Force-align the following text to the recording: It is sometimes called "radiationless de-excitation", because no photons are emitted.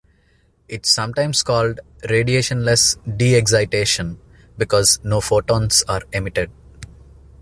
It 0.67 0.87
is 0.87 0.91
sometimes 0.91 1.43
called 1.43 1.79
"radiationless 2.05 2.97
de-excitation", 3.19 4.19
because 4.57 4.99
no 5.03 5.21
photons 5.21 5.83
are 5.87 6.01
emitted. 6.11 6.49